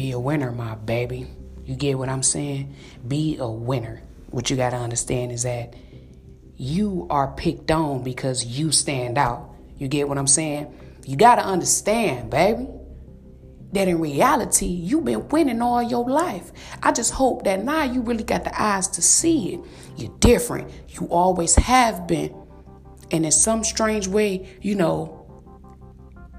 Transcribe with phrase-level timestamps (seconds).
[0.00, 1.26] Be a winner, my baby.
[1.66, 2.74] You get what I'm saying?
[3.06, 4.02] Be a winner.
[4.30, 5.74] What you got to understand is that
[6.56, 9.54] you are picked on because you stand out.
[9.76, 10.74] You get what I'm saying?
[11.04, 12.66] You got to understand, baby,
[13.74, 16.50] that in reality, you've been winning all your life.
[16.82, 19.60] I just hope that now you really got the eyes to see it.
[19.98, 20.72] You're different.
[20.88, 22.34] You always have been.
[23.10, 25.44] And in some strange way, you know,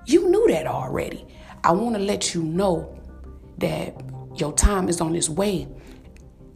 [0.07, 1.27] you knew that already.
[1.63, 2.97] I want to let you know
[3.61, 4.01] that
[4.35, 5.67] your time is on its way.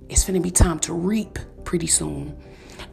[0.10, 2.38] It's going to be time to reap pretty soon.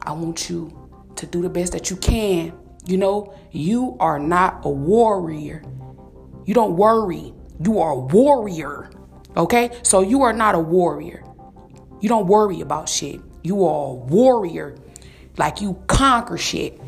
[0.00, 2.52] I want you to do the best that you can.
[2.84, 5.62] You know, you are not a warrior.
[6.46, 7.32] You don't worry.
[7.64, 8.90] You are a warrior.
[9.36, 9.70] Okay?
[9.82, 11.24] So you are not a warrior.
[12.00, 13.20] You don't worry about shit.
[13.44, 14.76] You are a warrior.
[15.36, 16.80] Like you conquer shit.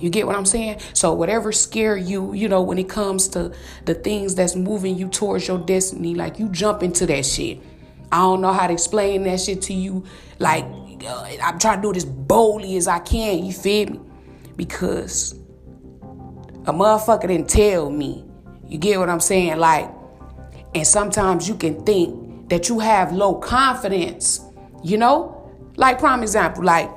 [0.00, 0.80] You get what I'm saying?
[0.94, 3.52] So whatever scare you, you know, when it comes to
[3.84, 7.60] the things that's moving you towards your destiny, like you jump into that shit.
[8.10, 10.04] I don't know how to explain that shit to you.
[10.38, 10.64] Like
[11.06, 13.44] uh, I'm trying to do it as boldly as I can.
[13.44, 14.00] You feel me?
[14.56, 15.34] Because
[16.66, 18.24] a motherfucker didn't tell me.
[18.66, 19.58] You get what I'm saying?
[19.58, 19.90] Like,
[20.74, 24.40] and sometimes you can think that you have low confidence.
[24.82, 26.90] You know, like prime example, like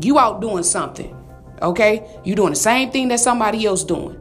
[0.00, 1.16] you out doing something
[1.64, 2.06] Okay?
[2.24, 4.20] You're doing the same thing that somebody else doing.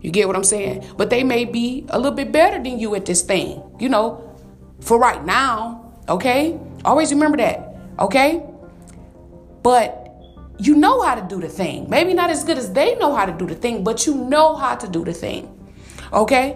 [0.00, 0.86] You get what I'm saying?
[0.96, 4.36] But they may be a little bit better than you at this thing, you know,
[4.80, 5.92] for right now.
[6.08, 6.58] Okay?
[6.84, 7.74] Always remember that.
[7.98, 8.42] Okay?
[9.62, 10.12] But
[10.58, 11.88] you know how to do the thing.
[11.88, 14.54] Maybe not as good as they know how to do the thing, but you know
[14.54, 15.50] how to do the thing.
[16.12, 16.52] Okay?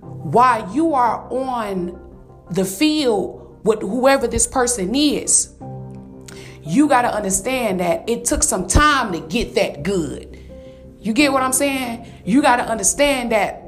[0.00, 2.00] While you are on
[2.50, 5.54] the field with whoever this person is,
[6.62, 10.38] you got to understand that it took some time to get that good.
[11.00, 12.06] You get what I'm saying?
[12.24, 13.62] You got to understand that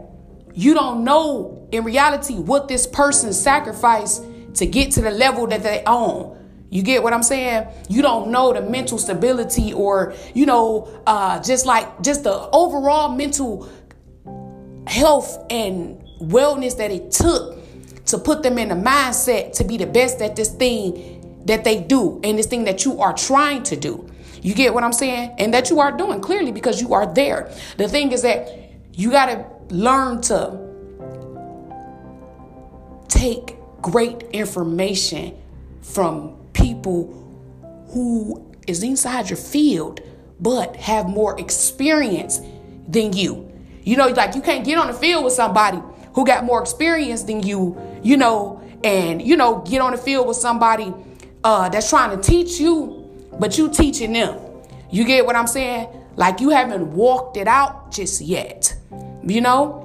[0.55, 5.63] you don't know in reality what this person sacrificed to get to the level that
[5.63, 6.41] they own.
[6.71, 7.67] You get what I'm saying?
[7.89, 13.15] You don't know the mental stability or, you know, uh, just like just the overall
[13.15, 13.69] mental
[14.87, 17.59] health and wellness that it took
[18.07, 21.14] to put them in the mindset to be the best at this thing
[21.45, 24.11] that they do and this thing that you are trying to do.
[24.43, 25.35] You get what I'm saying?
[25.39, 27.51] And that you are doing clearly because you are there.
[27.79, 28.49] The thing is that
[28.93, 30.61] you got to learn to
[33.09, 35.37] take great information
[35.81, 37.21] from people
[37.89, 40.01] who is inside your field
[40.41, 42.41] but have more experience
[42.89, 43.51] than you.
[43.83, 45.81] You know, like you can't get on the field with somebody
[46.15, 50.27] who got more experience than you, you know, and you know, get on the field
[50.27, 50.93] with somebody
[51.45, 54.41] uh, that's trying to teach you, but you teaching them.
[54.91, 55.89] You get what I'm saying?
[56.17, 58.75] Like you haven't walked it out just yet,
[59.23, 59.81] you know?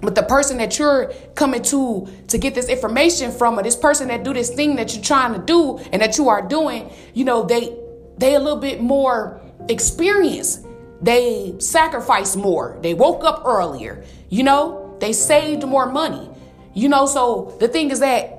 [0.00, 4.08] But the person that you're coming to to get this information from, or this person
[4.08, 7.24] that do this thing that you're trying to do and that you are doing, you
[7.24, 7.76] know, they
[8.16, 10.66] they a little bit more experienced.
[11.02, 12.78] They sacrifice more.
[12.80, 14.04] They woke up earlier.
[14.30, 16.28] You know, they saved more money.
[16.74, 18.37] You know, so the thing is that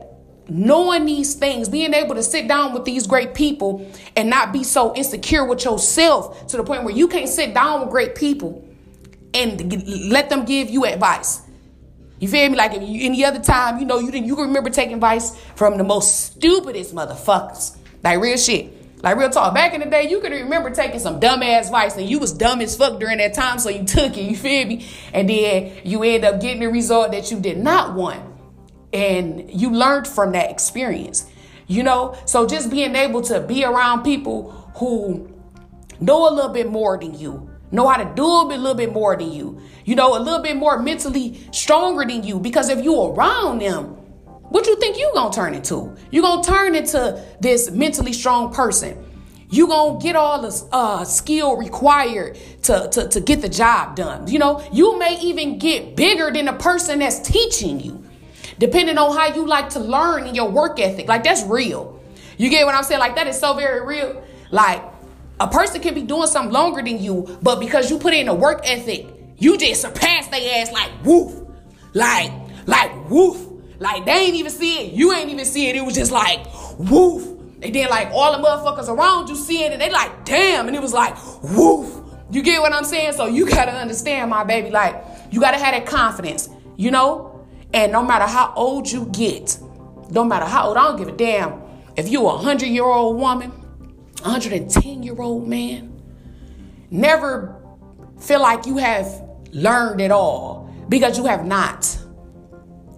[0.49, 4.63] knowing these things, being able to sit down with these great people and not be
[4.63, 8.65] so insecure with yourself to the point where you can't sit down with great people
[9.33, 11.41] and let them give you advice.
[12.19, 12.57] You feel me?
[12.57, 15.83] Like you, any other time, you know, you didn't, you remember taking advice from the
[15.83, 17.77] most stupidest motherfuckers.
[18.03, 19.01] Like real shit.
[19.01, 19.53] Like real talk.
[19.53, 22.59] Back in the day, you could remember taking some dumbass advice and you was dumb
[22.59, 24.85] as fuck during that time, so you took it, you feel me?
[25.13, 28.28] And then you end up getting the result that you did not want
[28.93, 31.29] and you learned from that experience
[31.69, 32.17] you know?
[32.25, 35.29] So just being able to be around people who
[36.01, 39.15] know a little bit more than you know how to do a little bit more
[39.15, 42.39] than you you know a little bit more mentally stronger than you.
[42.39, 43.95] Because if you around them
[44.49, 45.95] what you think you gonna turn into?
[46.09, 49.05] You gonna turn into this mentally strong person.
[49.51, 54.27] You gonna get all the uh, skill required to, to, to get the job done
[54.27, 54.67] you know?
[54.71, 58.08] You may even get bigger than the person that's teaching you
[58.59, 61.07] depending on how you like to learn in your work ethic.
[61.07, 61.99] Like that's real.
[62.37, 62.99] You get what I'm saying?
[62.99, 64.21] Like that is so very real.
[64.51, 64.83] Like
[65.39, 68.33] a person can be doing something longer than you, but because you put in a
[68.35, 69.07] work ethic,
[69.37, 71.33] you just surpass their ass like woof.
[71.93, 72.31] Like,
[72.67, 73.47] like woof.
[73.79, 74.93] Like they ain't even see it.
[74.93, 75.75] You ain't even see it.
[75.75, 76.45] It was just like
[76.77, 77.25] woof.
[77.61, 80.67] And then like all the motherfuckers around you see it and they like, damn.
[80.67, 81.95] And it was like woof.
[82.31, 83.13] You get what I'm saying?
[83.13, 84.69] So you gotta understand, my baby.
[84.69, 87.28] Like, you gotta have that confidence, you know?
[87.73, 89.59] And no matter how old you get,
[90.09, 91.69] no matter how old, I don't give a damn
[91.99, 93.51] if you're a 100 year old woman,
[94.21, 96.01] 110 year old man,
[96.89, 97.61] never
[98.19, 99.05] feel like you have
[99.51, 101.97] learned it all because you have not.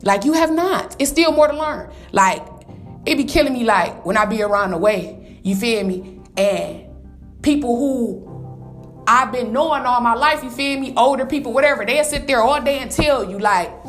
[0.04, 0.96] Like you have not.
[1.00, 1.92] It's still more to learn.
[2.12, 2.44] Like
[3.08, 6.20] it be killing me like when I be around the way, you feel me?
[6.38, 6.86] And
[7.42, 10.94] people who I've been knowing all my life, you feel me?
[10.96, 13.81] Older people, whatever, they'll sit there all day and tell you like,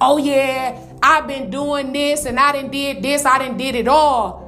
[0.00, 3.88] oh yeah, I've been doing this and I didn't did this, I didn't did it
[3.88, 4.46] all.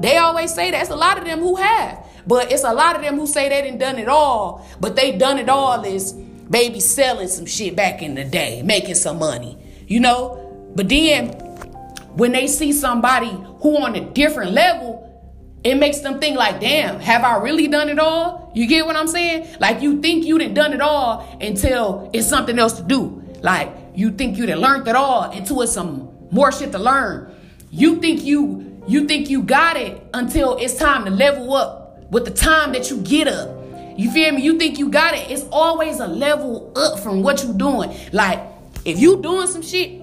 [0.00, 0.82] They always say that.
[0.82, 2.06] It's a lot of them who have.
[2.26, 5.16] But it's a lot of them who say they didn't done it all, but they
[5.16, 9.56] done it all is baby selling some shit back in the day, making some money,
[9.86, 10.72] you know?
[10.74, 11.28] But then
[12.16, 13.30] when they see somebody
[13.60, 15.02] who on a different level,
[15.62, 18.52] it makes them think like, damn, have I really done it all?
[18.54, 19.56] You get what I'm saying?
[19.60, 23.22] Like you think you didn't done it all until it's something else to do.
[23.40, 27.34] Like you think you done learned it all until it's some more shit to learn.
[27.70, 32.24] You think you you think you got it until it's time to level up with
[32.24, 33.50] the time that you get up.
[33.96, 34.42] You feel me?
[34.42, 35.30] You think you got it.
[35.30, 37.96] It's always a level up from what you doing.
[38.12, 38.40] Like,
[38.84, 40.00] if you doing some shit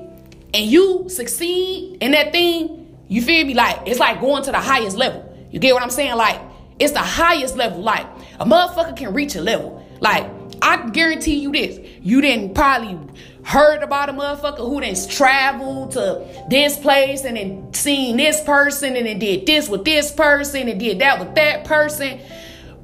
[0.54, 3.54] and you succeed in that thing, you feel me?
[3.54, 5.24] Like, it's like going to the highest level.
[5.52, 6.16] You get what I'm saying?
[6.16, 6.42] Like,
[6.80, 7.82] it's the highest level.
[7.82, 8.08] Like,
[8.40, 9.88] a motherfucker can reach a level.
[10.02, 10.30] Like,
[10.62, 11.80] I guarantee you this.
[12.02, 12.98] You didn't probably
[13.44, 18.96] heard about a motherfucker who then traveled to this place and then seen this person
[18.96, 22.20] and then did this with this person and did that with that person.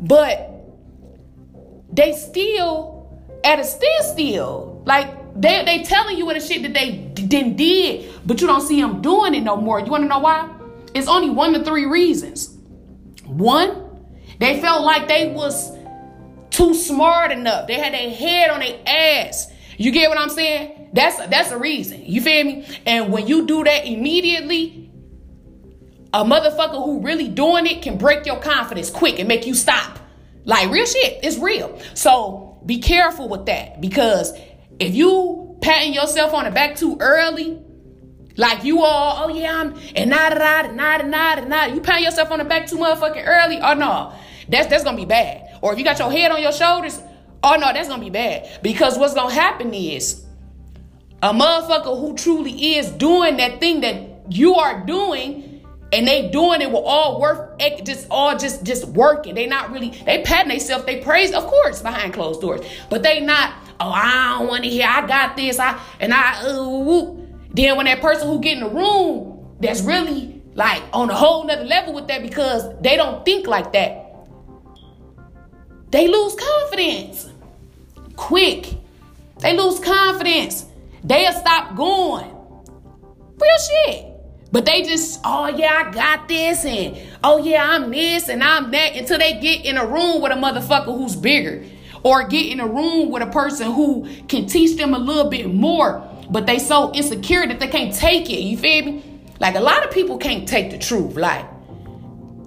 [0.01, 0.50] But
[1.91, 3.00] they still
[3.44, 4.83] at a standstill.
[4.85, 8.61] Like they they telling you what the shit that they didn't did, but you don't
[8.61, 9.79] see them doing it no more.
[9.79, 10.50] You want to know why?
[10.94, 12.57] It's only one to three reasons.
[13.25, 14.06] One,
[14.39, 15.71] they felt like they was
[16.50, 17.67] too smart enough.
[17.67, 19.51] They had their head on their ass.
[19.80, 20.90] You get what I'm saying?
[20.92, 22.04] That's that's a reason.
[22.06, 22.68] You feel me?
[22.86, 24.92] And when you do that immediately,
[26.14, 29.98] a motherfucker who really doing it can break your confidence quick and make you stop.
[30.44, 31.80] Like real shit, it's real.
[31.94, 34.34] So be careful with that because
[34.81, 37.62] if you patting yourself on the back too early,
[38.36, 41.74] like you all, oh yeah, I'm and nada nada nada nada nada.
[41.74, 44.12] You patting yourself on the back too motherfucking early, oh no,
[44.50, 45.58] that's that's gonna be bad.
[45.62, 47.02] Or if you got your head on your shoulders,
[47.44, 48.59] oh no, that's gonna be bad.
[48.62, 50.25] Because what's gonna happen is
[51.21, 56.62] a motherfucker who truly is doing that thing that you are doing and they doing
[56.62, 59.36] it with all work just all just just working.
[59.36, 62.62] They not really they patting themselves they praise of course behind closed doors.
[62.89, 66.33] But they not oh i don't want to hear i got this i and i
[66.42, 67.13] uh,
[67.51, 71.45] then when that person who get in the room that's really like on a whole
[71.45, 74.08] nother level with that because they don't think like that
[75.91, 77.30] they lose confidence
[78.15, 78.75] quick
[79.39, 80.65] they lose confidence
[81.03, 82.30] they'll stop going
[83.38, 84.09] real shit
[84.51, 88.71] but they just, oh yeah, I got this, and oh yeah, I'm this and I'm
[88.71, 91.63] that until they get in a room with a motherfucker who's bigger.
[92.01, 95.53] Or get in a room with a person who can teach them a little bit
[95.53, 98.39] more, but they so insecure that they can't take it.
[98.39, 99.21] You feel me?
[99.39, 101.15] Like a lot of people can't take the truth.
[101.15, 101.45] Like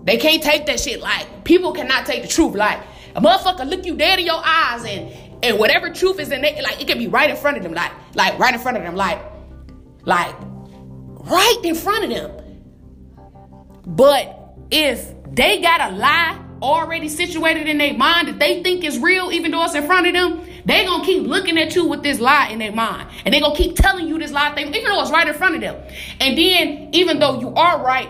[0.05, 1.01] they can't take that shit.
[1.01, 2.55] Like people cannot take the truth.
[2.55, 2.81] Like
[3.15, 5.13] a motherfucker look you dead in your eyes and
[5.43, 7.73] and whatever truth is in it, like it can be right in front of them.
[7.75, 8.95] Like like right in front of them.
[8.95, 9.21] Like
[10.05, 10.35] like
[11.25, 12.63] right in front of them.
[13.87, 18.99] But if they got a lie already situated in their mind that they think is
[18.99, 22.03] real, even though it's in front of them, they gonna keep looking at you with
[22.03, 23.09] this lie in their mind.
[23.25, 25.57] And they gonna keep telling you this lie thing, even though it's right in front
[25.57, 25.77] of them.
[26.21, 28.09] And then, even though you are right,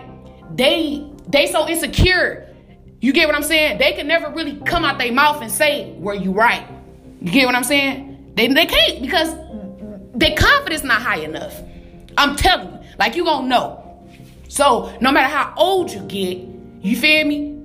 [0.54, 2.51] they they so insecure.
[3.02, 3.78] You get what I'm saying?
[3.78, 6.64] They can never really come out their mouth and say, were you right?
[7.20, 8.32] You get what I'm saying?
[8.36, 9.34] They, they can't because
[10.14, 11.52] their confidence not high enough.
[12.16, 12.78] I'm telling you.
[13.00, 14.06] Like you gonna know.
[14.46, 16.46] So no matter how old you get,
[16.80, 17.60] you feel me?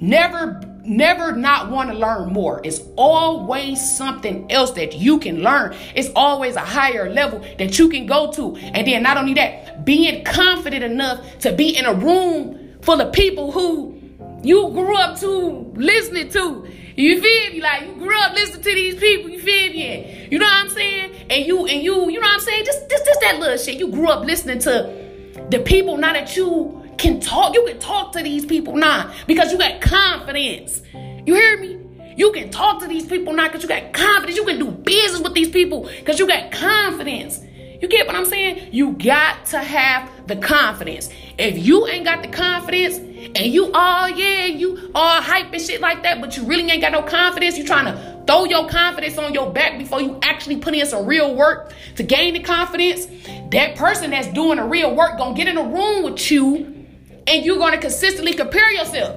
[0.00, 2.60] Never, never not want to learn more.
[2.62, 5.74] It's always something else that you can learn.
[5.96, 8.54] It's always a higher level that you can go to.
[8.56, 13.12] And then not only that, being confident enough to be in a room full of
[13.12, 13.99] people who
[14.42, 16.66] you grew up to listening to.
[16.96, 17.60] You feel me?
[17.60, 19.30] Like you grew up listening to these people.
[19.30, 20.28] You feel me?
[20.30, 21.12] You know what I'm saying?
[21.30, 22.64] And you and you, you know what I'm saying?
[22.64, 23.76] Just, just, just that little shit.
[23.78, 25.96] You grew up listening to the people.
[25.96, 29.80] Now that you can talk, you can talk to these people now because you got
[29.80, 30.82] confidence.
[31.26, 31.78] You hear me?
[32.16, 34.36] You can talk to these people now because you got confidence.
[34.36, 37.40] You can do business with these people because you got confidence.
[37.80, 38.68] You get what I'm saying?
[38.72, 41.08] You got to have the confidence.
[41.38, 42.98] If you ain't got the confidence
[43.34, 46.80] and you all, yeah, you all hype and shit like that, but you really ain't
[46.80, 50.56] got no confidence, you trying to throw your confidence on your back before you actually
[50.56, 53.06] put in some real work to gain the confidence,
[53.50, 56.86] that person that's doing the real work gonna get in a room with you
[57.26, 59.16] and you're gonna consistently compare yourself.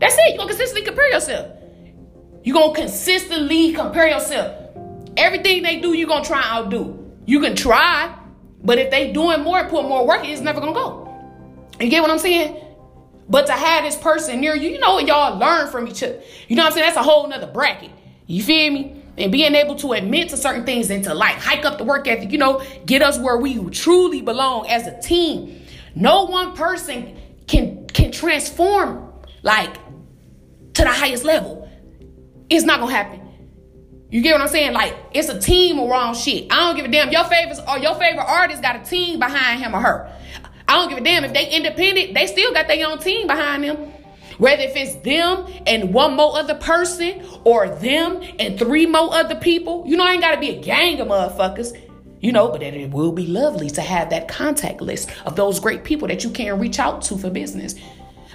[0.00, 0.30] That's it.
[0.30, 1.52] You're gonna consistently compare yourself.
[2.42, 4.56] You're gonna consistently compare yourself.
[5.16, 7.12] Everything they do, you're gonna try and outdo.
[7.26, 8.14] You can try,
[8.64, 11.04] But if they doing more, put more work, it's never gonna go.
[11.78, 12.56] You get what I'm saying?
[13.28, 16.20] But to have this person near you, you know what y'all learn from each other.
[16.48, 16.86] You know what I'm saying?
[16.86, 17.90] That's a whole nother bracket.
[18.26, 19.02] You feel me?
[19.16, 22.08] And being able to admit to certain things and to like hike up the work
[22.08, 25.64] ethic, you know, get us where we truly belong as a team.
[25.94, 27.16] No one person
[27.46, 29.12] can can transform
[29.42, 29.74] like
[30.74, 31.70] to the highest level.
[32.50, 33.20] It's not gonna happen.
[34.10, 34.72] You get what I'm saying?
[34.72, 36.52] Like it's a team around shit.
[36.52, 37.10] I don't give a damn.
[37.12, 40.12] Your favorites or your favorite artist got a team behind him or her.
[40.66, 42.14] I don't give a damn if they independent.
[42.14, 43.92] They still got their own team behind them.
[44.38, 49.36] Whether if it's them and one more other person or them and three more other
[49.36, 51.80] people, you know, I ain't got to be a gang of motherfuckers.
[52.20, 55.84] You know, but it will be lovely to have that contact list of those great
[55.84, 57.74] people that you can reach out to for business.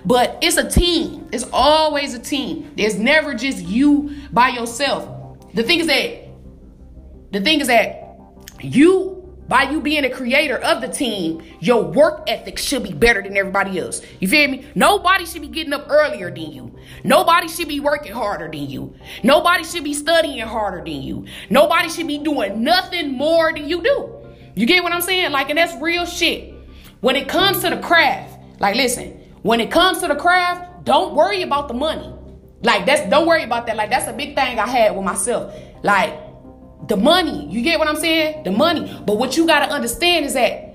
[0.06, 1.28] But it's a team.
[1.34, 2.72] It's always a team.
[2.78, 5.10] There's never just you by yourself.
[5.56, 6.30] The thing is that
[7.32, 8.16] the thing is that
[8.62, 9.19] you
[9.50, 13.36] by you being a creator of the team, your work ethic should be better than
[13.36, 14.02] everybody else.
[14.20, 14.66] You feel me?
[14.76, 16.74] Nobody should be getting up earlier than you.
[17.04, 18.94] Nobody should be working harder than you.
[19.24, 21.26] Nobody should be studying harder than you.
[21.50, 24.16] Nobody should be doing nothing more than you do.
[24.56, 25.32] You get what I'm saying?
[25.32, 26.54] Like, and that's real shit.
[27.02, 31.16] When it comes to the craft, like, listen, when it comes to the craft, don't
[31.16, 32.14] worry about the money.
[32.62, 33.78] Like that's don't worry about that.
[33.78, 35.54] Like that's a big thing I had with myself.
[35.84, 36.14] Like
[36.90, 38.44] the money, you get what I'm saying?
[38.44, 39.02] The money.
[39.06, 40.66] But what you gotta understand is that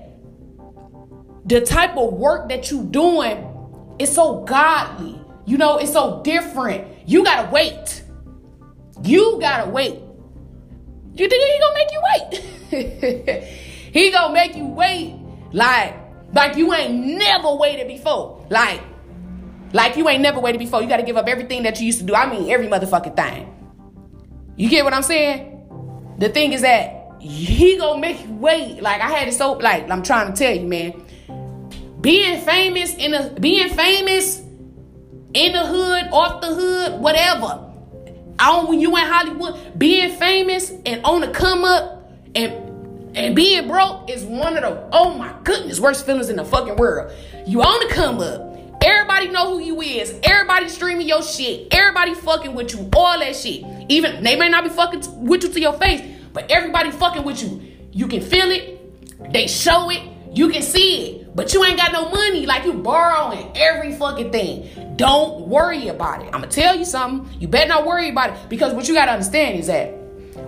[1.45, 3.45] the type of work that you doing
[3.99, 5.21] is so godly.
[5.45, 6.87] You know, it's so different.
[7.05, 8.03] You gotta wait.
[9.03, 9.99] You gotta wait.
[11.13, 13.43] You think he gonna make you wait?
[13.93, 15.15] he gonna make you wait
[15.51, 15.95] like
[16.33, 18.47] like you ain't never waited before.
[18.49, 18.81] Like
[19.73, 20.81] like you ain't never waited before.
[20.81, 22.15] You got to give up everything that you used to do.
[22.15, 23.51] I mean, every motherfucking thing.
[24.55, 25.54] You get what I'm saying?
[26.17, 28.81] The thing is that he gonna make you wait.
[28.81, 31.03] Like I had it so like I'm trying to tell you, man.
[32.01, 34.39] Being famous in a being famous
[35.33, 37.61] in the hood, off the hood, whatever.
[38.37, 43.35] I on when you in Hollywood, being famous and on the come up and and
[43.35, 47.11] being broke is one of the oh my goodness worst feelings in the fucking world.
[47.45, 48.55] You on the come up.
[48.83, 50.19] Everybody know who you is.
[50.23, 51.69] Everybody streaming your shit.
[51.71, 52.87] Everybody fucking with you.
[52.93, 53.63] All that shit.
[53.89, 56.01] Even they may not be fucking with you to your face,
[56.33, 57.61] but everybody fucking with you.
[57.91, 59.31] You can feel it.
[59.31, 60.01] They show it.
[60.33, 61.35] You can see it.
[61.35, 62.45] But you ain't got no money.
[62.45, 64.95] Like you borrowing every fucking thing.
[64.95, 66.25] Don't worry about it.
[66.27, 67.41] I'm gonna tell you something.
[67.41, 68.49] You better not worry about it.
[68.49, 69.93] Because what you gotta understand is that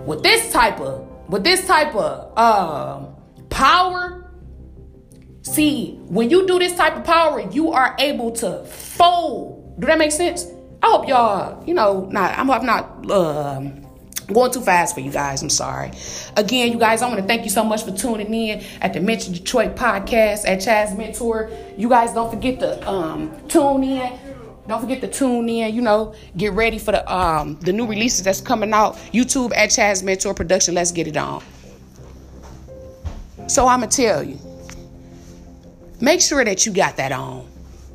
[0.06, 3.14] with this type of with this type of um,
[3.50, 4.18] power
[5.42, 9.80] See, when you do this type of power, you are able to fold.
[9.80, 10.46] Do that make sense?
[10.82, 13.86] I hope y'all, you know, not I'm, I'm not um,
[14.28, 15.42] going too fast for you guys.
[15.42, 15.90] I'm sorry.
[16.36, 19.00] Again, you guys, I want to thank you so much for tuning in at the
[19.00, 21.50] Mention Detroit podcast at Chazz Mentor.
[21.76, 24.18] You guys don't forget to um, tune in.
[24.68, 25.74] Don't forget to tune in.
[25.74, 28.96] You know, get ready for the um, the new releases that's coming out.
[29.12, 30.74] YouTube at Chazz Mentor Production.
[30.74, 31.42] Let's get it on.
[33.48, 34.38] So I'm gonna tell you.
[36.00, 37.48] Make sure that you got that on,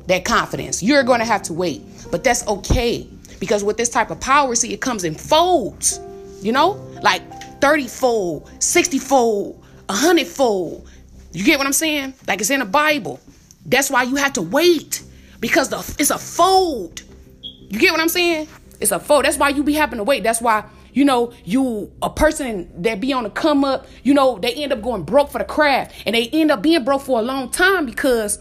[0.08, 0.82] that confidence.
[0.82, 1.82] You're to have to wait,
[2.14, 3.08] but that's okay
[3.40, 5.98] because with this type of power, see, it comes in folds,
[6.42, 7.20] you know, like
[7.60, 10.88] 30 fold, 60 fold, 100 fold.
[11.32, 12.14] You get what I'm saying?
[12.28, 13.18] Like it's in the Bible.
[13.66, 15.02] That's why you have to wait
[15.40, 17.02] because the, it's a fold.
[17.42, 18.46] You get what I'm saying?
[18.78, 19.24] It's a fold.
[19.24, 20.22] That's why you be having to wait.
[20.22, 24.38] That's why you know, you a person that be on the come up, you know,
[24.38, 27.18] they end up going broke for the craft and they end up being broke for
[27.18, 28.38] a long time because,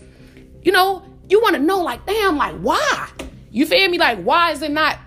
[0.61, 3.09] you know, you want to know like, damn, like why?
[3.53, 3.97] You feel me?
[3.97, 4.97] Like, why is it not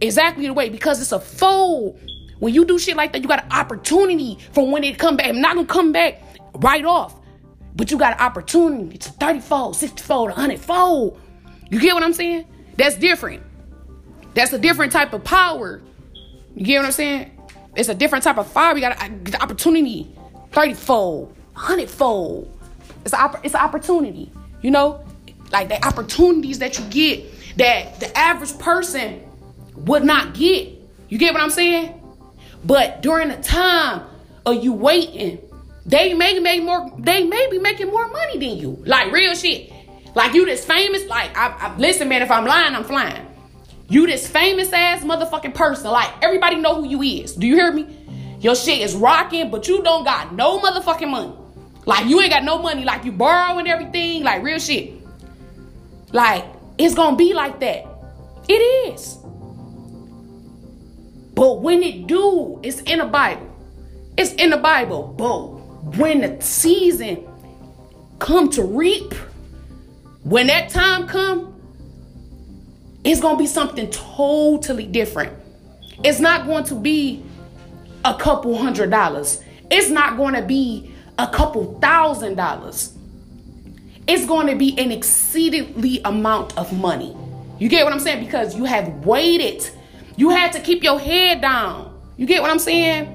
[0.00, 0.68] exactly the way?
[0.68, 1.98] Because it's a fold.
[2.38, 5.26] When you do shit like that, you got an opportunity for when it come back.
[5.26, 6.22] I'm not gonna come back
[6.54, 7.20] right off.
[7.74, 8.94] But you got an opportunity.
[8.94, 11.20] It's 30 fold, 60 fold, 100 fold.
[11.70, 12.46] You get what I'm saying?
[12.76, 13.42] That's different.
[14.34, 15.82] That's a different type of power
[16.54, 17.30] you get what I'm saying?
[17.74, 18.74] It's a different type of fire.
[18.74, 20.08] We got the opportunity,
[20.52, 22.56] thirty fold, hundred fold.
[23.04, 24.30] It's a, it's an opportunity.
[24.62, 25.04] You know,
[25.50, 29.22] like the opportunities that you get that the average person
[29.76, 30.68] would not get.
[31.08, 32.00] You get what I'm saying?
[32.64, 34.06] But during the time
[34.46, 35.38] of you waiting,
[35.86, 36.90] they may make more.
[36.98, 38.82] They may be making more money than you.
[38.86, 39.72] Like real shit.
[40.14, 41.06] Like you this famous.
[41.06, 42.22] Like I, I listen, man.
[42.22, 43.26] If I'm lying, I'm flying.
[43.88, 45.90] You this famous ass motherfucking person.
[45.90, 47.34] Like everybody know who you is.
[47.34, 47.86] Do you hear me?
[48.40, 51.32] Your shit is rocking, but you don't got no motherfucking money.
[51.86, 52.84] Like you ain't got no money.
[52.84, 54.22] Like you borrowing everything.
[54.22, 54.94] Like real shit.
[56.12, 56.46] Like
[56.78, 57.86] it's gonna be like that.
[58.48, 58.54] It
[58.92, 59.18] is.
[61.34, 63.50] But when it do, it's in the Bible.
[64.16, 65.08] It's in the Bible.
[65.18, 65.60] Boom.
[65.98, 67.26] when the season
[68.18, 69.12] come to reap,
[70.22, 71.50] when that time come,
[73.04, 75.32] it's going to be something totally different.
[76.02, 77.22] It's not going to be
[78.04, 79.42] a couple hundred dollars.
[79.70, 82.93] It's not going to be a couple thousand dollars.
[84.06, 87.16] It's going to be an exceedingly amount of money.
[87.58, 88.24] You get what I'm saying?
[88.24, 89.68] Because you have waited.
[90.16, 91.98] You had to keep your head down.
[92.16, 93.06] You get what I'm saying?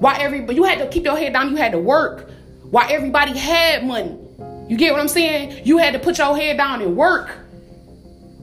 [0.00, 2.30] Why everybody you had to keep your head down, you had to work.
[2.70, 4.18] Why everybody had money.
[4.68, 5.64] You get what I'm saying?
[5.64, 7.30] You had to put your head down and work.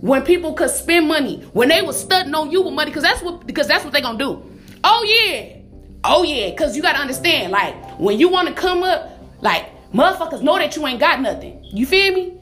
[0.01, 3.21] When people could spend money, when they was studying on you with money, because that's
[3.21, 4.41] what because that's what they gonna do.
[4.83, 5.57] Oh yeah.
[6.03, 9.09] Oh yeah, cause you gotta understand, like when you wanna come up,
[9.41, 11.63] like motherfuckers know that you ain't got nothing.
[11.63, 12.34] You feel me?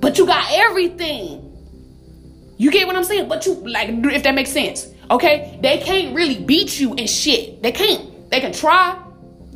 [0.00, 1.48] But you got everything.
[2.58, 3.28] You get what I'm saying?
[3.28, 4.88] But you like if that makes sense.
[5.10, 5.58] Okay?
[5.62, 7.62] They can't really beat you in shit.
[7.62, 8.30] They can't.
[8.30, 9.00] They can try.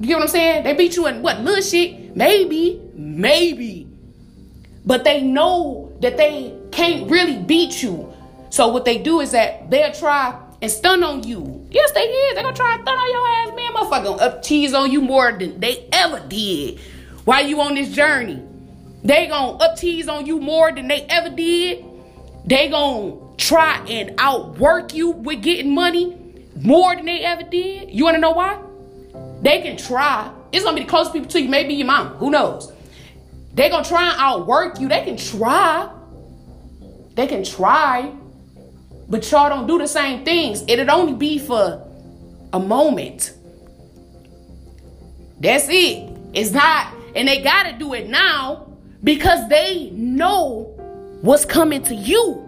[0.00, 0.64] You get what I'm saying?
[0.64, 2.16] They beat you in what little shit?
[2.16, 2.80] Maybe.
[2.94, 3.88] Maybe.
[4.84, 8.12] But they know that they can't really beat you.
[8.50, 11.66] So what they do is that they'll try and stun on you.
[11.70, 12.34] Yes, they is.
[12.34, 13.72] They're gonna try and stun on your ass, man.
[13.72, 16.80] Motherfucker gonna up tease on you more than they ever did
[17.26, 18.42] while you on this journey.
[19.04, 21.84] They gonna up tease on you more than they ever did.
[22.46, 26.16] They gonna try and outwork you with getting money
[26.62, 27.90] more than they ever did.
[27.90, 28.58] You wanna know why?
[29.42, 30.30] They can try.
[30.52, 32.14] It's gonna be the closest people to you, maybe your mom.
[32.14, 32.72] Who knows?
[33.54, 34.88] They gonna try and outwork you.
[34.88, 35.90] They can try.
[37.16, 38.12] They can try,
[39.08, 40.62] but y'all don't do the same things.
[40.68, 41.82] It'd only be for
[42.52, 43.32] a moment.
[45.40, 46.10] That's it.
[46.34, 48.66] It's not, and they gotta do it now
[49.02, 50.74] because they know
[51.22, 52.42] what's coming to you.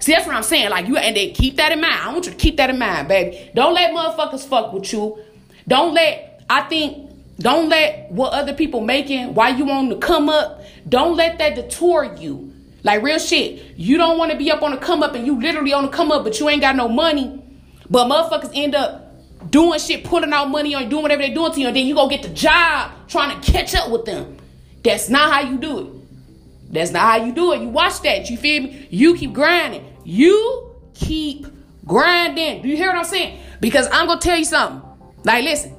[0.00, 0.70] See, that's what I'm saying.
[0.70, 1.94] Like you, and they keep that in mind.
[1.94, 3.50] I want you to keep that in mind, baby.
[3.54, 5.18] Don't let motherfuckers fuck with you.
[5.66, 6.42] Don't let.
[6.48, 7.10] I think.
[7.40, 10.62] Don't let what other people making why you want to come up.
[10.88, 12.52] Don't let that detour you.
[12.84, 13.76] Like real shit.
[13.76, 15.88] You don't want to be up on the come up and you literally on the
[15.88, 17.42] come up, but you ain't got no money.
[17.90, 19.03] But motherfuckers end up
[19.50, 21.94] doing shit, putting out money on doing whatever they're doing to you, and then you
[21.94, 24.36] go get the job trying to catch up with them.
[24.82, 26.72] That's not how you do it.
[26.72, 27.60] That's not how you do it.
[27.62, 28.28] You watch that.
[28.30, 28.86] You feel me?
[28.90, 29.84] You keep grinding.
[30.04, 31.46] You keep
[31.84, 32.62] grinding.
[32.62, 33.38] Do you hear what I'm saying?
[33.60, 34.82] Because I'm gonna tell you something.
[35.24, 35.74] Like, listen.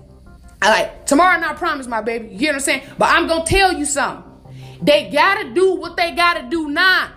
[0.62, 2.30] I like tomorrow not promise, my baby.
[2.30, 2.84] You hear what I'm saying?
[2.98, 4.24] But I'm gonna tell you something.
[4.82, 7.12] They gotta do what they gotta do now.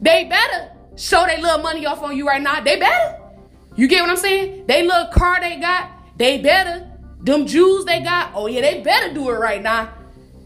[0.00, 2.60] They better show their little money off on you right now.
[2.60, 3.23] They better.
[3.76, 4.66] You get what I'm saying?
[4.66, 6.90] They little car they got, they better.
[7.20, 9.90] Them Jews they got, oh yeah, they better do it right now.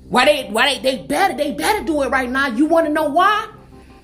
[0.09, 2.49] Why they why they they better, they better do it right now.
[2.49, 3.49] You wanna know why?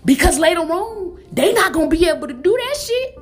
[0.04, 3.18] Because later on, they not gonna be able to do that shit.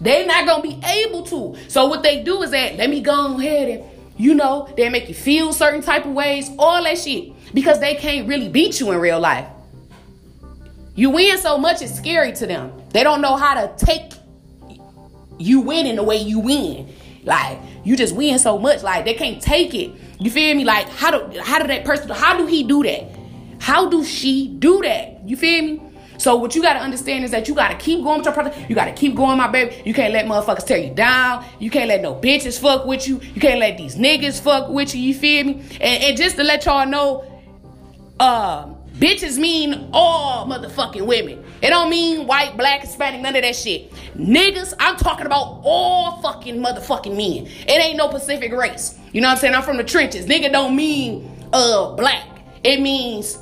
[0.00, 1.56] They not gonna be able to.
[1.68, 3.84] So what they do is that let me go ahead and
[4.16, 7.94] you know, they make you feel certain type of ways, all that shit because they
[7.94, 9.48] can't really beat you in real life.
[10.94, 12.72] You win so much, it's scary to them.
[12.90, 14.12] They don't know how to take
[15.38, 16.92] you win in the way you win.
[17.24, 19.92] Like you just win so much, like they can't take it.
[20.20, 20.64] You feel me?
[20.64, 22.10] Like how do how do that person?
[22.10, 23.04] How do he do that?
[23.60, 25.26] How do she do that?
[25.26, 25.80] You feel me?
[26.18, 28.68] So what you gotta understand is that you gotta keep going with your product.
[28.68, 29.74] You gotta keep going, my baby.
[29.84, 31.44] You can't let motherfuckers tear you down.
[31.58, 33.20] You can't let no bitches fuck with you.
[33.34, 35.02] You can't let these niggas fuck with you.
[35.02, 35.52] You feel me?
[35.80, 37.24] And, and just to let y'all know,
[38.20, 41.44] uh, bitches mean all motherfucking women.
[41.62, 43.92] It don't mean white, black, Hispanic, none of that shit.
[44.16, 47.46] Niggas, I'm talking about all fucking motherfucking men.
[47.46, 48.98] It ain't no Pacific race.
[49.12, 49.54] You know what I'm saying?
[49.54, 50.26] I'm from the trenches.
[50.26, 52.26] Nigga don't mean uh black.
[52.62, 53.38] It means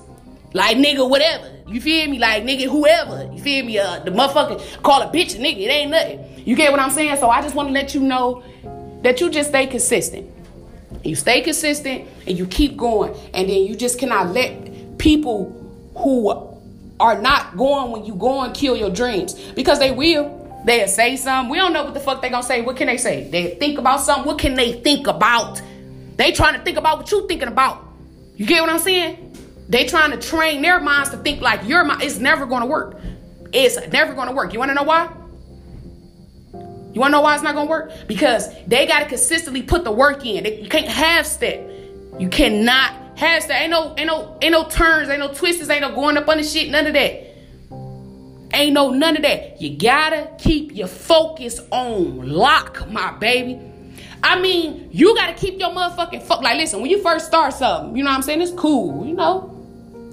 [0.53, 1.51] like nigga whatever.
[1.67, 2.19] You feel me?
[2.19, 3.31] Like nigga whoever.
[3.33, 3.79] You feel me?
[3.79, 5.59] Uh the motherfucker call a bitch a nigga.
[5.59, 6.25] It ain't nothing.
[6.45, 7.17] You get what I'm saying?
[7.17, 8.43] So I just want to let you know
[9.03, 10.31] that you just stay consistent.
[11.05, 13.15] You stay consistent and you keep going.
[13.35, 14.72] And then you just cannot let
[15.03, 15.51] people
[15.97, 16.31] who
[17.01, 20.39] are not going when you go and kill your dreams because they will.
[20.65, 21.51] They'll say something.
[21.51, 22.63] We don't know what the fuck they gonna say.
[22.63, 23.29] What can they say?
[23.29, 24.25] They think about something.
[24.25, 25.61] What can they think about?
[26.17, 27.85] They trying to think about what you thinking about.
[28.37, 29.37] You get what I'm saying?
[29.69, 32.03] They trying to train their minds to think like your mind.
[32.05, 33.01] It's never gonna work.
[33.53, 34.53] It's never gonna work.
[34.53, 35.13] You wanna know why?
[36.53, 37.91] You wanna know why it's not gonna work?
[38.07, 40.45] Because they gotta consistently put the work in.
[40.45, 41.69] They, you can't half step.
[42.21, 43.61] You cannot half step.
[43.61, 46.39] Ain't no, ain't no, ain't no turns, ain't no twists, ain't no going up on
[46.39, 47.29] the shit, none of that.
[48.55, 49.63] Ain't no none of that.
[49.63, 53.59] You gotta keep your focus on lock, my baby.
[54.23, 56.43] I mean, you gotta keep your motherfucking fuck.
[56.43, 58.43] Like, listen, when you first start something, you know what I'm saying?
[58.43, 59.49] It's cool, you know.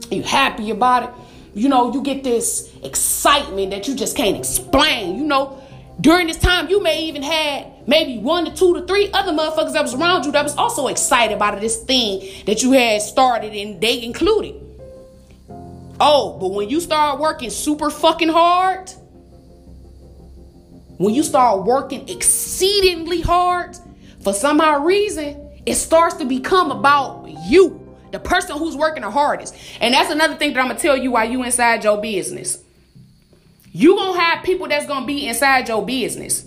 [0.10, 1.10] You happy about it.
[1.54, 5.18] You know, you get this excitement that you just can't explain.
[5.18, 5.62] You know,
[6.02, 9.74] During this time, you may even had maybe one to two to three other motherfuckers
[9.74, 13.54] that was around you that was also excited about this thing that you had started
[13.54, 14.56] and they included.
[16.00, 18.90] Oh, but when you start working super fucking hard,
[20.98, 23.76] when you start working exceedingly hard,
[24.22, 29.12] for some odd reason, it starts to become about you, the person who's working the
[29.12, 29.56] hardest.
[29.82, 32.64] And that's another thing that I'm gonna tell you while you inside your business.
[33.72, 36.46] You gonna have people that's gonna be inside your business.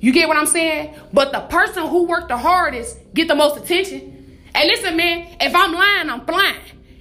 [0.00, 0.94] You get what I'm saying?
[1.12, 4.38] But the person who worked the hardest get the most attention.
[4.54, 6.60] And listen, man, if I'm lying, I'm blind.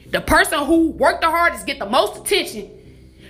[0.10, 2.70] The person who worked the hardest get the most attention.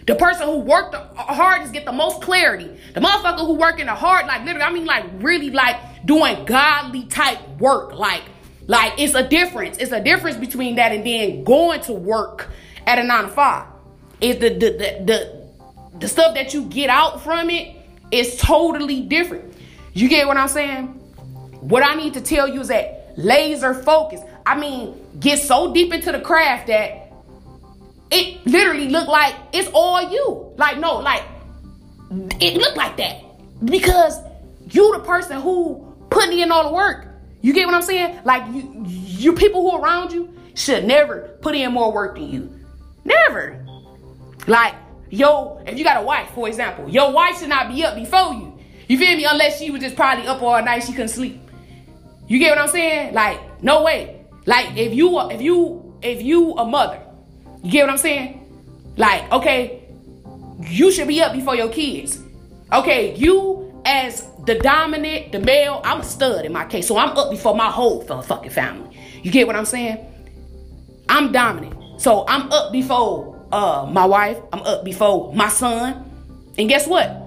[0.05, 2.69] The person who worked the hardest get the most clarity.
[2.93, 7.05] The motherfucker who working the hard, like literally, I mean, like really, like doing godly
[7.05, 7.93] type work.
[7.93, 8.23] Like,
[8.67, 9.77] like it's a difference.
[9.77, 12.49] It's a difference between that and then going to work
[12.85, 13.67] at a nine to five.
[14.19, 15.42] Is the the the the,
[15.99, 17.75] the stuff that you get out from it
[18.11, 19.53] is totally different.
[19.93, 20.87] You get what I'm saying?
[21.61, 24.21] What I need to tell you is that laser focus.
[24.45, 27.11] I mean, get so deep into the craft that
[28.11, 30.53] it literally looked like it's all you.
[30.57, 31.23] Like, no, like
[32.39, 33.21] it looked like that.
[33.63, 34.19] Because
[34.69, 37.07] you the person who putting in all the work.
[37.41, 38.19] You get what I'm saying?
[38.23, 42.49] Like you you people who around you should never put in more work than you.
[43.05, 43.65] Never.
[44.47, 44.75] Like,
[45.13, 48.33] yo, if you got a wife, for example, your wife should not be up before
[48.33, 48.57] you.
[48.87, 49.25] You feel me?
[49.25, 51.39] Unless she was just probably up all night, she couldn't sleep.
[52.27, 53.13] You get what I'm saying?
[53.13, 54.25] Like, no way.
[54.45, 56.99] Like, if you if you if you a mother,
[57.61, 58.39] you get what I'm saying?
[58.97, 59.83] Like, okay,
[60.67, 62.19] you should be up before your kids.
[62.71, 67.15] Okay, you as the dominant, the male, I'm a stud in my case, so I'm
[67.15, 68.97] up before my whole fucking family.
[69.21, 70.05] You get what I'm saying?
[71.07, 74.37] I'm dominant, so I'm up before uh, my wife.
[74.51, 76.09] I'm up before my son,
[76.57, 77.21] and guess what?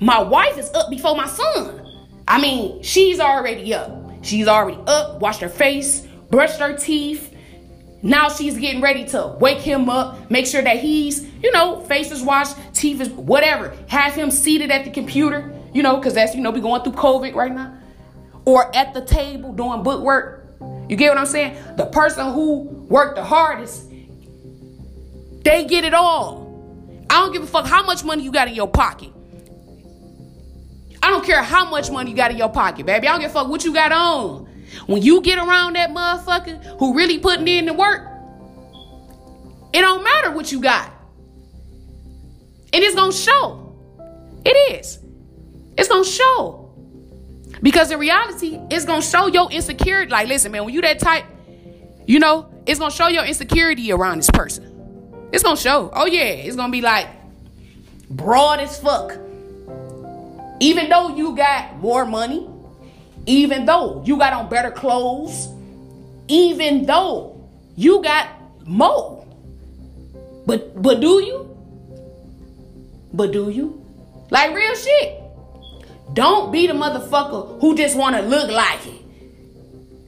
[0.00, 1.78] My wife is up before my son.
[2.26, 3.96] I mean, she's already up.
[4.22, 7.32] She's already up, washed her face, brushed her teeth.
[8.02, 12.10] Now she's getting ready to wake him up, make sure that he's, you know, face
[12.10, 13.76] is washed, teeth is whatever.
[13.86, 16.94] Have him seated at the computer, you know, because that's, you know, we going through
[16.94, 17.76] COVID right now.
[18.44, 20.56] Or at the table doing book work.
[20.88, 21.56] You get what I'm saying?
[21.76, 23.91] The person who worked the hardest,
[25.44, 26.42] they get it all.
[27.10, 29.10] I don't give a fuck how much money you got in your pocket.
[31.02, 33.08] I don't care how much money you got in your pocket, baby.
[33.08, 34.46] I don't give a fuck what you got on.
[34.86, 38.08] When you get around that motherfucker who really putting in the work,
[39.72, 40.90] it don't matter what you got.
[42.72, 43.76] And it's gonna show.
[44.44, 44.98] It is.
[45.76, 46.70] It's gonna show.
[47.62, 50.10] Because in reality, it's gonna show your insecurity.
[50.10, 51.24] Like, listen, man, when you that type,
[52.06, 54.71] you know, it's gonna show your insecurity around this person.
[55.32, 55.90] It's gonna show.
[55.94, 57.08] Oh yeah, it's gonna be like
[58.10, 59.12] broad as fuck.
[60.60, 62.48] Even though you got more money,
[63.26, 65.48] even though you got on better clothes,
[66.28, 68.28] even though you got
[68.66, 69.26] more.
[70.46, 71.48] But but do you?
[73.14, 73.84] But do you?
[74.30, 75.18] Like real shit.
[76.12, 79.00] Don't be the motherfucker who just want to look like it.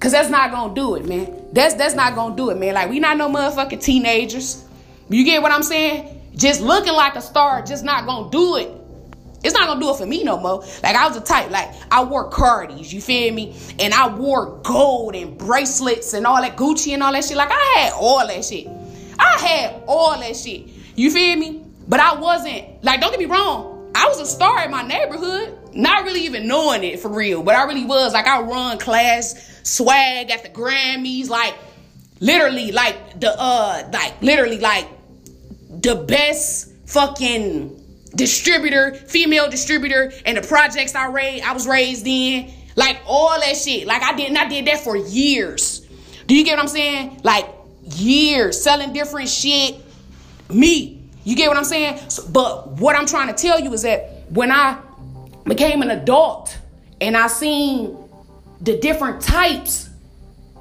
[0.00, 1.34] Cause that's not gonna do it, man.
[1.52, 2.74] That's that's not gonna do it, man.
[2.74, 4.64] Like we not no motherfucking teenagers.
[5.08, 6.22] You get what I'm saying?
[6.36, 8.70] Just looking like a star, just not gonna do it.
[9.44, 10.64] It's not gonna do it for me no more.
[10.82, 13.54] Like I was a type, like I wore Cardis, you feel me?
[13.78, 17.36] And I wore gold and bracelets and all that Gucci and all that shit.
[17.36, 18.66] Like I had all that shit.
[19.18, 20.68] I had all that shit.
[20.96, 21.64] You feel me?
[21.86, 23.92] But I wasn't like, don't get me wrong.
[23.94, 27.42] I was a star in my neighborhood, not really even knowing it for real.
[27.42, 28.14] But I really was.
[28.14, 31.54] Like I run class swag at the Grammys, like
[32.20, 34.88] literally, like the uh, like literally, like
[35.70, 37.80] the best fucking
[38.14, 43.56] distributor, female distributor, and the projects I raised, I was raised in, like all that
[43.56, 43.86] shit.
[43.86, 45.86] Like I did, and I did that for years.
[46.26, 47.20] Do you get what I'm saying?
[47.22, 47.46] Like
[47.82, 49.76] years selling different shit.
[50.50, 52.10] Me, you get what I'm saying?
[52.10, 54.78] So, but what I'm trying to tell you is that when I
[55.44, 56.58] became an adult
[57.00, 57.96] and I seen
[58.60, 59.90] the different types,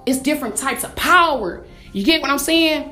[0.06, 1.66] it's different types of power.
[1.92, 2.90] You get what I'm saying?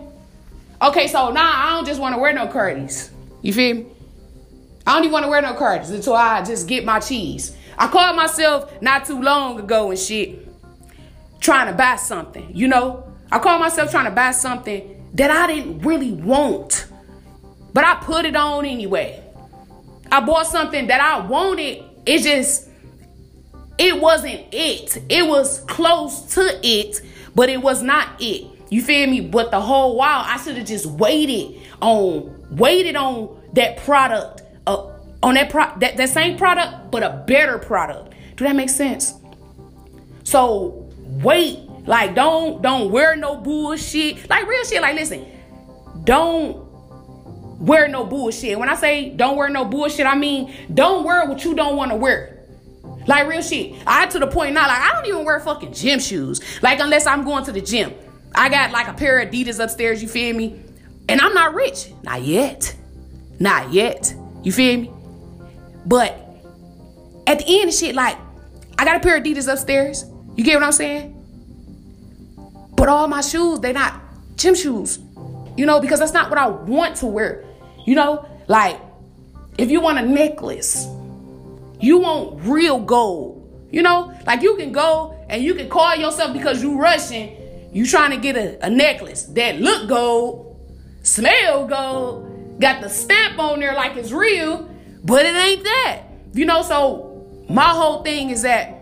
[0.82, 3.12] Okay, so now I don't just want to wear no curtains.
[3.41, 3.86] You feel me?
[4.86, 7.56] I don't even want to wear no cards until I just get my cheese.
[7.78, 10.47] I called myself not too long ago and shit,
[11.39, 13.12] trying to buy something, you know?
[13.32, 16.88] I called myself trying to buy something that I didn't really want,
[17.74, 19.24] but I put it on anyway.
[20.12, 21.84] I bought something that I wanted.
[22.06, 22.69] It just,
[23.78, 24.98] it wasn't it.
[25.10, 27.02] It was close to it,
[27.36, 28.48] but it was not it.
[28.70, 29.22] You feel me?
[29.22, 34.92] But the whole while, I should have just waited on, waited on that product uh,
[35.24, 38.14] on that pro that, that same product, but a better product.
[38.36, 39.14] Do that make sense?
[40.24, 40.90] So
[41.22, 44.30] wait, like don't don't wear no bullshit.
[44.30, 44.82] Like real shit.
[44.82, 45.26] Like listen,
[46.04, 46.66] don't
[47.60, 48.58] wear no bullshit.
[48.58, 51.92] When I say don't wear no bullshit, I mean don't wear what you don't want
[51.92, 52.31] to wear.
[53.08, 53.76] Like real shit.
[53.88, 56.42] I to the point now, like I don't even wear fucking gym shoes.
[56.62, 57.94] Like unless I'm going to the gym.
[58.34, 60.60] I got like a pair of Adidas upstairs, you feel me?
[61.10, 61.92] And I'm not rich.
[62.04, 62.76] Not yet.
[63.40, 64.14] Not yet.
[64.44, 64.92] You feel me?
[65.86, 66.14] But
[67.28, 68.18] at the end of shit, like,
[68.78, 70.06] I got a pair of Adidas upstairs.
[70.36, 71.18] You get what I'm saying?
[72.76, 74.02] But all my shoes, they not
[74.36, 75.00] gym shoes.
[75.58, 77.44] You know, because that's not what I want to wear.
[77.86, 78.80] You know, like
[79.58, 80.88] if you want a necklace,
[81.82, 83.38] you want real gold.
[83.72, 87.38] You know, like you can go and you can call yourself because you rushing,
[87.72, 90.60] you trying to get a, a necklace that look gold,
[91.04, 94.70] smell gold, got the stamp on there like it's real,
[95.04, 96.04] but it ain't that.
[96.34, 98.78] You know, so my whole thing is that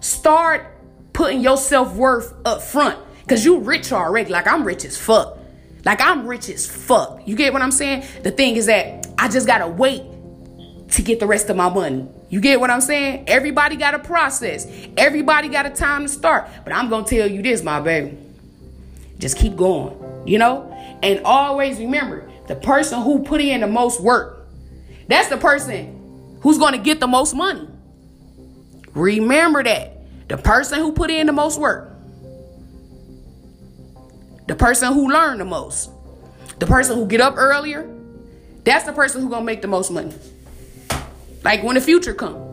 [0.00, 0.66] start
[1.12, 2.98] putting your self-worth up front.
[3.28, 4.30] Cause you rich already.
[4.30, 5.38] Like I'm rich as fuck.
[5.84, 7.20] Like I'm rich as fuck.
[7.26, 8.04] You get what I'm saying?
[8.22, 10.02] The thing is that I just gotta wait
[10.92, 12.06] to get the rest of my money.
[12.28, 13.24] You get what I'm saying?
[13.28, 14.66] Everybody got a process.
[14.96, 16.48] Everybody got a time to start.
[16.64, 18.16] But I'm gonna tell you this, my baby.
[19.18, 19.96] Just keep going.
[20.26, 20.66] You know?
[21.02, 24.48] And always remember the person who put in the most work,
[25.08, 27.68] that's the person who's gonna get the most money.
[28.94, 29.96] Remember that.
[30.28, 31.90] The person who put in the most work
[34.50, 35.92] the person who learned the most,
[36.58, 37.88] the person who get up earlier,
[38.64, 40.12] that's the person who gonna make the most money.
[41.42, 42.46] Like when the future come.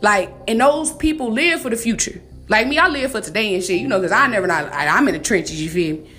[0.00, 2.20] Like, and those people live for the future.
[2.48, 4.88] Like me, I live for today and shit, you know, because I never not I,
[4.88, 6.10] I'm in the trenches, you feel me?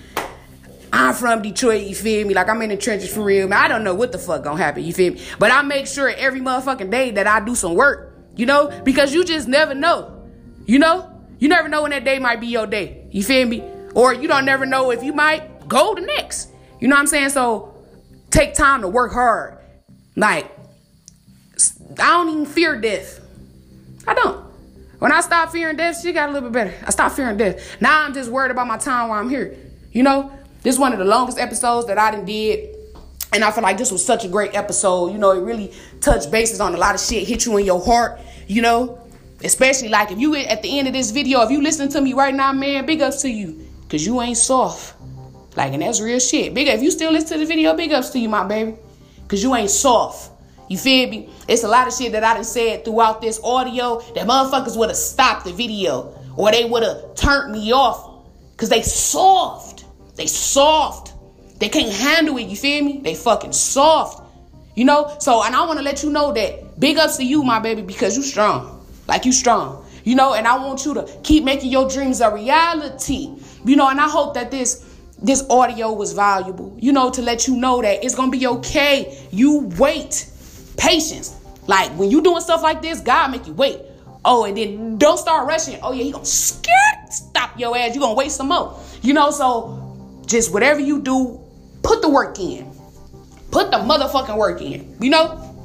[0.94, 2.34] I'm from Detroit, you feel me?
[2.34, 3.48] Like I'm in the trenches for real.
[3.48, 5.22] Man, I don't know what the fuck gonna happen, you feel me?
[5.40, 9.14] But I make sure every motherfucking day that I do some work, you know, because
[9.14, 10.26] you just never know.
[10.66, 11.12] You know?
[11.40, 13.08] You never know when that day might be your day.
[13.12, 13.64] You feel me?
[13.96, 16.50] Or you don't never know if you might go the next.
[16.80, 17.30] You know what I'm saying?
[17.30, 17.74] So
[18.30, 19.58] take time to work hard.
[20.16, 20.52] Like,
[21.99, 23.19] I don't even fear death.
[24.08, 24.45] I don't.
[24.99, 26.86] When I stopped fearing death, she got a little bit better.
[26.86, 27.82] I stopped fearing death.
[27.82, 29.58] Now I'm just worried about my time while I'm here.
[29.91, 32.75] You know, this is one of the longest episodes that I done did.
[33.34, 35.12] And I feel like this was such a great episode.
[35.12, 37.84] You know, it really touched bases on a lot of shit, hit you in your
[37.84, 38.99] heart, you know.
[39.43, 42.13] Especially like if you at the end of this video, if you listen to me
[42.13, 43.67] right now, man, big ups to you.
[43.89, 44.95] Cause you ain't soft.
[45.58, 46.54] Like, and that's real shit.
[46.54, 48.75] Big if you still listen to the video, big ups to you, my baby.
[49.27, 50.31] Cause you ain't soft.
[50.72, 51.30] You feel me?
[51.50, 54.88] It's a lot of shit that I done said throughout this audio that motherfuckers would
[54.88, 56.18] have stopped the video.
[56.38, 58.26] Or they would have turned me off.
[58.56, 59.84] Cause they soft.
[60.16, 61.12] They soft.
[61.60, 63.02] They can't handle it, you feel me?
[63.04, 64.24] They fucking soft.
[64.74, 65.14] You know?
[65.20, 67.82] So, and I want to let you know that big ups to you, my baby,
[67.82, 68.88] because you strong.
[69.10, 69.86] Like you strong.
[70.06, 73.30] You know, and I want you to keep making your dreams a reality.
[73.66, 74.88] You know, and I hope that this
[75.22, 79.28] this audio was valuable, you know, to let you know that it's gonna be okay.
[79.32, 80.31] You wait.
[80.78, 81.36] Patience.
[81.68, 83.80] Like when you doing stuff like this, God make you wait.
[84.24, 85.80] Oh, and then don't start rushing.
[85.82, 87.96] Oh yeah, he gonna skirt stop your ass.
[87.96, 88.80] You gonna wait some more.
[89.02, 91.40] You know, so just whatever you do,
[91.84, 92.72] put the work in.
[93.52, 94.96] Put the motherfucking work in.
[95.02, 95.56] You know?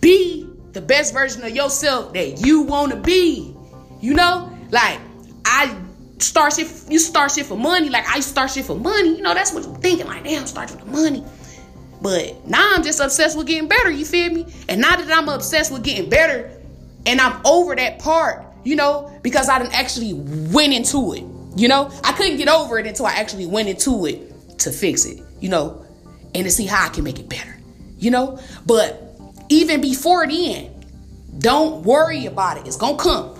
[0.00, 3.54] Be the best version of yourself that you wanna be.
[4.00, 4.52] You know?
[4.70, 5.00] Like,
[5.44, 5.76] I
[6.18, 7.88] start shit, you start shit for money.
[7.88, 9.16] Like I start shit for money.
[9.16, 10.06] You know, that's what you're thinking.
[10.06, 11.24] Like, damn, start for the money.
[12.00, 14.46] But now I'm just obsessed with getting better, you feel me?
[14.68, 16.50] And now that I'm obsessed with getting better
[17.06, 21.24] and I'm over that part, you know, because I didn't actually went into it.
[21.56, 25.06] You know, I couldn't get over it until I actually went into it to fix
[25.06, 25.84] it, you know,
[26.34, 27.56] and to see how I can make it better,
[27.98, 28.38] you know.
[28.64, 29.02] But
[29.48, 30.70] even before then,
[31.38, 32.66] don't worry about it.
[32.66, 33.36] It's gonna come.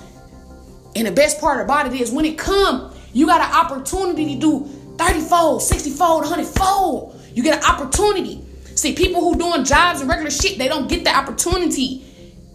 [0.96, 4.40] And the best part about it is when it come, you got an opportunity to
[4.40, 4.64] do
[4.98, 7.20] 30 fold, 60 fold, 100 fold.
[7.34, 8.44] You get an opportunity.
[8.78, 12.04] See, people who doing jobs and regular shit, they don't get the opportunity.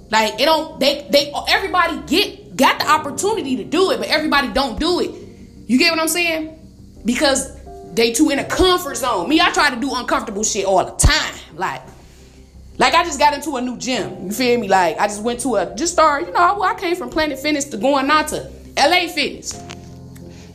[0.10, 4.48] Like it don't they they everybody get got the opportunity to do it, but everybody
[4.54, 5.12] don't do it.
[5.68, 6.58] You get what I'm saying?
[7.04, 7.62] Because
[7.94, 9.28] they too in a comfort zone.
[9.28, 11.36] Me, I try to do uncomfortable shit all the time.
[11.56, 11.82] Like
[12.78, 14.28] like I just got into a new gym.
[14.28, 14.70] You feel me?
[14.70, 16.26] Like I just went to a just start.
[16.26, 19.62] You know, I, I came from Planet Fitness to going out to LA Fitness.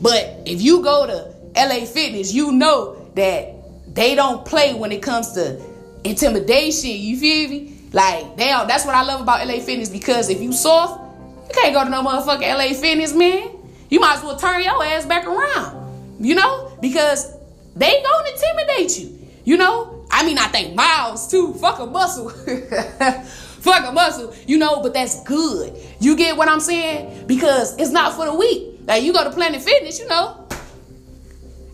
[0.01, 3.58] But if you go to LA Fitness, you know that
[3.93, 5.61] they don't play when it comes to
[6.03, 6.91] intimidation.
[6.91, 7.75] You feel me?
[7.91, 11.01] Like damn, that's what I love about LA Fitness because if you soft,
[11.47, 13.49] you can't go to no motherfucking LA Fitness, man.
[13.89, 15.77] You might as well turn your ass back around.
[16.19, 17.33] You know, because
[17.75, 19.27] they gonna intimidate you.
[19.45, 21.53] You know, I mean, I think miles too.
[21.55, 22.29] Fuck a muscle.
[23.59, 25.73] Fuck a muscle, you know, but that's good.
[25.99, 27.27] You get what I'm saying?
[27.27, 28.79] Because it's not for the weak.
[28.85, 30.47] Like you go to Planet Fitness, you know,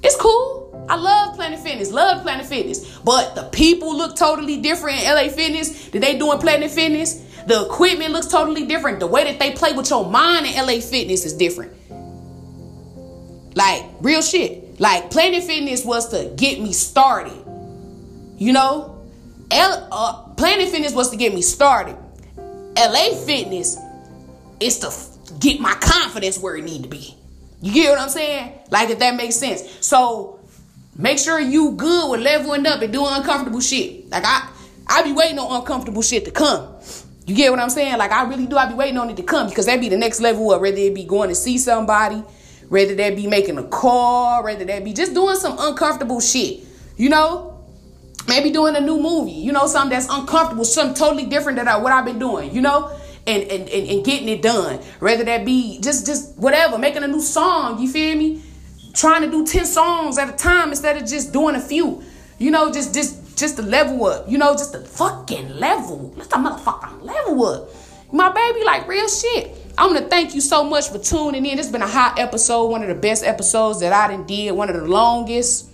[0.02, 0.65] it's cool.
[0.88, 3.00] I love Planet Fitness, love Planet Fitness.
[3.00, 7.22] But the people look totally different in LA Fitness that they doing Planet Fitness.
[7.48, 9.00] The equipment looks totally different.
[9.00, 11.74] The way that they play with your mind in LA Fitness is different.
[13.56, 14.80] Like real shit.
[14.80, 17.34] Like Planet Fitness was to get me started.
[18.38, 19.02] You know,
[19.52, 21.96] L- uh, Planet Fitness was to get me started.
[22.78, 23.78] LA Fitness
[24.60, 27.16] is to f- get my confidence where it need to be.
[27.62, 28.60] You get what I'm saying?
[28.70, 29.64] Like if that makes sense.
[29.80, 30.35] So
[30.96, 34.10] make sure you good with leveling up and doing uncomfortable shit.
[34.10, 34.50] Like I,
[34.88, 36.76] I be waiting on uncomfortable shit to come.
[37.26, 37.98] You get what I'm saying?
[37.98, 38.56] Like I really do.
[38.56, 40.78] I be waiting on it to come because that be the next level of whether
[40.78, 42.24] it be going to see somebody,
[42.70, 46.60] whether that be making a call, whether that be just doing some uncomfortable shit.
[46.98, 47.64] You know,
[48.28, 51.92] maybe doing a new movie, you know, something that's uncomfortable, something totally different than what
[51.92, 52.96] I've been doing, you know,
[53.28, 54.78] and, and, and, and getting it done.
[55.00, 58.44] Whether that be just just whatever, making a new song, you feel me?
[58.96, 62.02] Trying to do 10 songs at a time instead of just doing a few.
[62.38, 66.14] You know, just just just to level up, you know, just the fucking level.
[66.16, 67.70] Let's the motherfucking level up.
[68.12, 69.52] My baby, like real shit.
[69.78, 71.60] I want to thank you so much for tuning in.
[71.60, 74.70] It's been a hot episode, one of the best episodes that I done did, one
[74.70, 75.70] of the longest.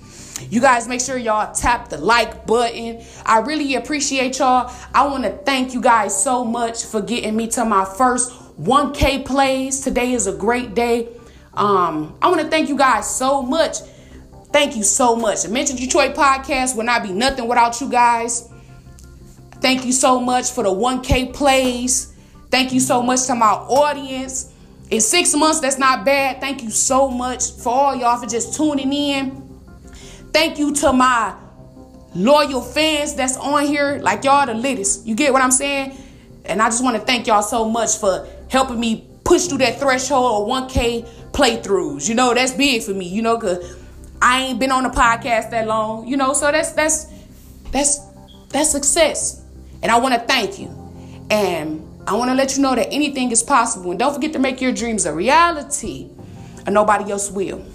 [0.49, 3.03] You guys make sure y'all tap the like button.
[3.25, 4.73] I really appreciate y'all.
[4.95, 9.23] I want to thank you guys so much for getting me to my first 1K
[9.23, 9.81] plays.
[9.81, 11.09] Today is a great day.
[11.53, 13.77] Um, I want to thank you guys so much.
[14.51, 15.43] Thank you so much.
[15.43, 18.49] The Mentor Detroit podcast would not be nothing without you guys.
[19.61, 22.13] Thank you so much for the 1K plays.
[22.49, 24.51] Thank you so much to my audience.
[24.89, 26.41] In six months, that's not bad.
[26.41, 29.59] Thank you so much for all y'all for just tuning in.
[30.33, 31.35] Thank you to my
[32.13, 33.99] loyal fans that's on here.
[34.01, 35.05] Like y'all the latest.
[35.05, 35.97] You get what I'm saying?
[36.43, 39.79] And I just want to thank y'all so much for helping me push through that
[39.79, 42.07] threshold of 1K playthroughs.
[42.07, 43.77] You know, that's big for me, you know, cause
[44.21, 47.07] I ain't been on the podcast that long, you know, so that's that's
[47.71, 47.99] that's
[48.49, 49.43] that's success.
[49.81, 50.67] And I want to thank you.
[51.29, 53.91] And I want to let you know that anything is possible.
[53.91, 56.09] And don't forget to make your dreams a reality,
[56.65, 57.65] and nobody else will.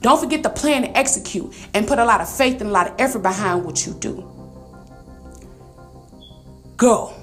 [0.00, 2.88] Don't forget to plan and execute and put a lot of faith and a lot
[2.88, 4.24] of effort behind what you do.
[6.76, 7.17] Go.